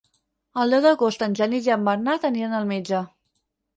[0.61, 3.03] El deu d'agost en Genís i en Bernat aniran al metge.